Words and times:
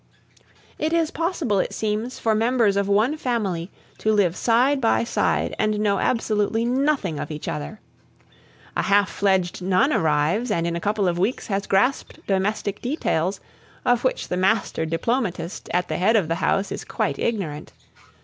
It 0.79 0.93
is 0.93 1.11
possible, 1.11 1.59
it 1.59 1.73
seems, 1.73 2.17
for 2.17 2.33
members 2.33 2.75
of 2.75 2.87
one 2.87 3.17
family 3.17 3.69
to 3.99 4.11
live 4.11 4.35
side 4.35 4.81
by 4.81 5.03
side 5.03 5.53
and 5.59 5.79
know 5.79 5.99
absolutely 5.99 6.65
nothing 6.65 7.19
of 7.19 7.29
each 7.29 7.47
other. 7.47 7.79
A 8.75 8.81
half 8.81 9.11
fledged 9.11 9.61
nun 9.61 9.93
arrives, 9.93 10.49
and 10.49 10.65
in 10.65 10.75
a 10.75 10.79
couple 10.81 11.07
of 11.07 11.19
weeks 11.19 11.45
has 11.45 11.67
grasped 11.67 12.17
domestic 12.25 12.81
details, 12.81 13.39
of 13.85 14.03
which 14.03 14.27
the 14.27 14.37
master 14.37 14.87
diplomatist 14.87 15.69
at 15.71 15.87
the 15.87 15.97
head 15.97 16.15
of 16.15 16.27
the 16.29 16.33
house 16.41 16.71
is 16.71 16.83
quite 16.83 17.19
ignorant. 17.19 17.71